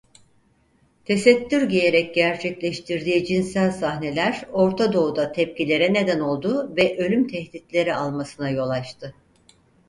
Tesettür 1.05 1.69
giyerek 1.69 2.15
gerçekleştirdiği 2.15 3.25
cinsel 3.25 3.71
sahneler 3.71 4.45
Orta 4.53 4.93
Doğu'da 4.93 5.31
tepkilere 5.31 5.93
neden 5.93 6.19
oldu 6.19 6.73
ve 6.77 6.97
ölüm 6.97 7.27
tehditleri 7.27 7.95
almasına 7.95 8.49
yol 8.49 8.69
açtı. 8.69 9.15